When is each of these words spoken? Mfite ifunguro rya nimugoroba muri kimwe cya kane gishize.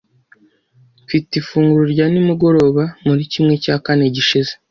Mfite 1.05 1.31
ifunguro 1.41 1.83
rya 1.93 2.05
nimugoroba 2.11 2.83
muri 3.07 3.23
kimwe 3.31 3.53
cya 3.63 3.75
kane 3.85 4.05
gishize. 4.15 4.51